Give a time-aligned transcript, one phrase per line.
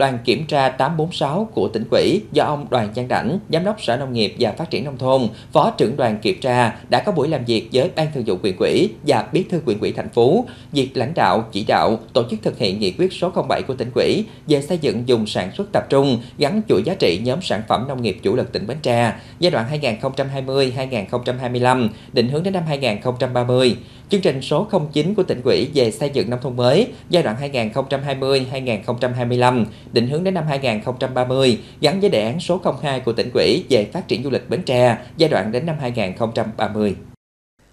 [0.00, 3.96] đoàn kiểm tra 846 của tỉnh ủy do ông Đoàn Giang Đảnh, Giám đốc Sở
[3.96, 7.28] Nông nghiệp và Phát triển Nông thôn, Phó trưởng đoàn kiểm tra đã có buổi
[7.28, 10.44] làm việc với Ban Thường vụ quyền ủy và Bí thư quyền ủy thành phố,
[10.72, 13.90] việc lãnh đạo, chỉ đạo, tổ chức thực hiện nghị quyết số 07 của tỉnh
[13.94, 17.62] ủy về xây dựng dùng sản xuất tập trung gắn chuỗi giá trị nhóm sản
[17.68, 19.66] phẩm nông nghiệp chủ lực tỉnh Bến Tre giai đoạn
[20.02, 23.76] 2020-2025, định hướng đến năm 2030.
[24.10, 27.36] Chương trình số 09 của tỉnh ủy về xây dựng nông thôn mới giai đoạn
[27.74, 33.64] 2020-2025, định hướng đến năm 2030, gắn với đề án số 02 của tỉnh ủy
[33.70, 36.96] về phát triển du lịch Bến Tre giai đoạn đến năm 2030.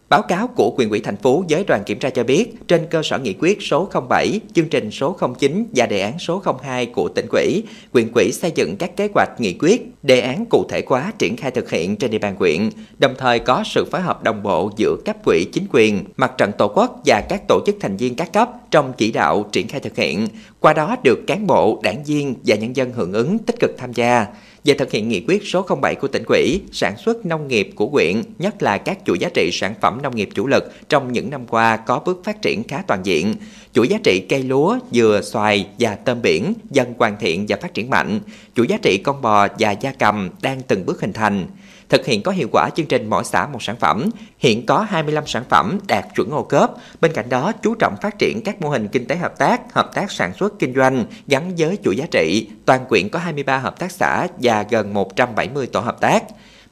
[0.09, 3.02] Báo cáo của quyền ủy thành phố với đoàn kiểm tra cho biết, trên cơ
[3.03, 7.09] sở nghị quyết số 07, chương trình số 09 và đề án số 02 của
[7.09, 10.83] tỉnh ủy, quyền ủy xây dựng các kế hoạch nghị quyết, đề án cụ thể
[10.88, 14.23] hóa triển khai thực hiện trên địa bàn quyện, đồng thời có sự phối hợp
[14.23, 17.75] đồng bộ giữa cấp quỹ chính quyền, mặt trận tổ quốc và các tổ chức
[17.80, 20.27] thành viên các cấp trong chỉ đạo triển khai thực hiện,
[20.59, 23.94] qua đó được cán bộ, đảng viên và nhân dân hưởng ứng tích cực tham
[23.94, 24.25] gia
[24.67, 27.88] về thực hiện nghị quyết số 07 của tỉnh ủy, sản xuất nông nghiệp của
[27.88, 31.30] huyện, nhất là các chuỗi giá trị sản phẩm nông nghiệp chủ lực trong những
[31.30, 33.36] năm qua có bước phát triển khá toàn diện.
[33.73, 37.73] Chuỗi giá trị cây lúa, dừa, xoài và tôm biển dần hoàn thiện và phát
[37.73, 38.19] triển mạnh.
[38.56, 41.45] Chuỗi giá trị con bò và gia cầm đang từng bước hình thành
[41.89, 44.09] thực hiện có hiệu quả chương trình mỗi xã một sản phẩm.
[44.38, 46.71] Hiện có 25 sản phẩm đạt chuẩn ô cớp.
[47.02, 49.91] Bên cạnh đó, chú trọng phát triển các mô hình kinh tế hợp tác, hợp
[49.94, 52.49] tác sản xuất kinh doanh gắn với chuỗi giá trị.
[52.66, 56.23] Toàn quyện có 23 hợp tác xã và gần 170 tổ hợp tác.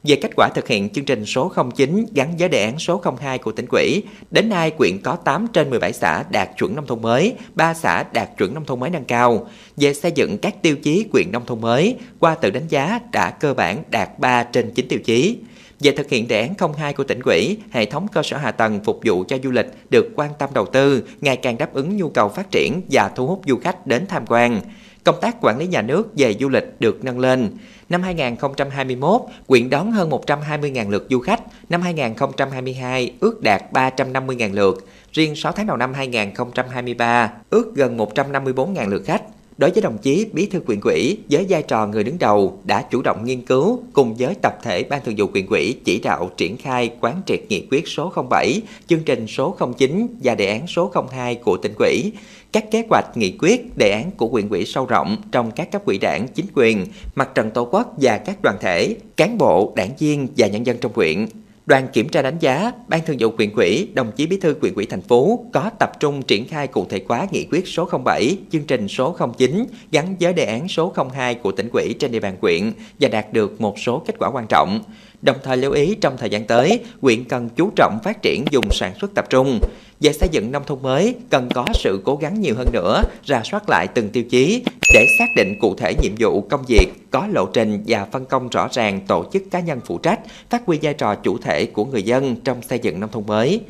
[0.06, 3.38] Về kết quả thực hiện chương trình số 09 gắn với đề án số 02
[3.38, 7.02] của tỉnh quỹ, đến nay quyện có 8 trên 17 xã đạt chuẩn nông thôn
[7.02, 9.48] mới, 3 xã đạt chuẩn nông thôn mới nâng cao.
[9.76, 13.30] Về xây dựng các tiêu chí quyện nông thôn mới, qua tự đánh giá đã
[13.30, 15.38] cơ bản đạt 3 trên 9 tiêu chí.
[15.80, 18.80] Về thực hiện đề án 02 của tỉnh quỹ, hệ thống cơ sở hạ tầng
[18.84, 22.08] phục vụ cho du lịch được quan tâm đầu tư, ngày càng đáp ứng nhu
[22.08, 24.60] cầu phát triển và thu hút du khách đến tham quan.
[25.04, 27.50] Công tác quản lý nhà nước về du lịch được nâng lên.
[27.88, 34.86] Năm 2021, quyện đón hơn 120.000 lượt du khách, năm 2022 ước đạt 350.000 lượt,
[35.12, 39.22] riêng 6 tháng đầu năm 2023 ước gần 154.000 lượt khách.
[39.58, 42.84] Đối với đồng chí Bí thư quyền quỹ với vai trò người đứng đầu đã
[42.90, 46.30] chủ động nghiên cứu cùng với tập thể Ban Thường vụ quyền quỹ chỉ đạo
[46.36, 50.66] triển khai quán triệt nghị quyết số 07, chương trình số 09 và đề án
[50.66, 52.12] số 02 của tỉnh quỹ,
[52.52, 55.84] các kế hoạch nghị quyết, đề án của quyền quỹ sâu rộng trong các cấp
[55.84, 59.96] quỹ đảng, chính quyền, mặt trận tổ quốc và các đoàn thể, cán bộ, đảng
[59.98, 61.26] viên và nhân dân trong huyện.
[61.66, 64.74] Đoàn kiểm tra đánh giá, Ban Thường vụ quyền quỹ, đồng chí Bí thư quyền
[64.74, 68.36] quỹ thành phố có tập trung triển khai cụ thể hóa nghị quyết số 07,
[68.52, 72.20] chương trình số 09 gắn với đề án số 02 của tỉnh quỹ trên địa
[72.20, 74.80] bàn quyện và đạt được một số kết quả quan trọng.
[75.22, 78.64] Đồng thời lưu ý trong thời gian tới, quyện cần chú trọng phát triển dùng
[78.70, 79.60] sản xuất tập trung.
[80.00, 83.42] Về xây dựng nông thôn mới, cần có sự cố gắng nhiều hơn nữa, ra
[83.44, 84.62] soát lại từng tiêu chí
[84.94, 88.48] để xác định cụ thể nhiệm vụ công việc, có lộ trình và phân công
[88.48, 90.20] rõ ràng tổ chức cá nhân phụ trách,
[90.50, 93.60] phát huy vai trò chủ thể của người dân trong xây dựng nông thôn mới.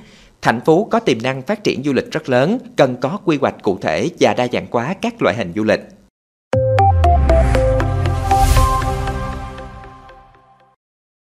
[0.42, 3.62] Thành phố có tiềm năng phát triển du lịch rất lớn, cần có quy hoạch
[3.62, 5.80] cụ thể và đa dạng hóa các loại hình du lịch.